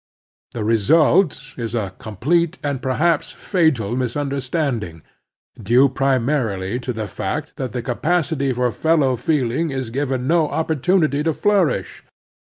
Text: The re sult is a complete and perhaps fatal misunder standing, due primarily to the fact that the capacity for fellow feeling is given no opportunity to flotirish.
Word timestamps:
The 0.53 0.63
re 0.63 0.79
sult 0.79 1.53
is 1.59 1.75
a 1.75 1.93
complete 1.99 2.57
and 2.63 2.81
perhaps 2.81 3.31
fatal 3.31 3.91
misunder 3.95 4.41
standing, 4.41 5.03
due 5.61 5.89
primarily 5.89 6.79
to 6.79 6.91
the 6.91 7.05
fact 7.05 7.55
that 7.57 7.71
the 7.71 7.83
capacity 7.83 8.51
for 8.51 8.71
fellow 8.71 9.15
feeling 9.15 9.69
is 9.69 9.91
given 9.91 10.25
no 10.25 10.49
opportunity 10.49 11.21
to 11.21 11.33
flotirish. 11.33 12.01